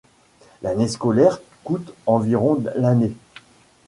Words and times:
L'année 0.63 0.87
scolaire 0.87 1.37
coûte 1.63 1.93
environ 2.07 2.57
l'année. 2.75 3.11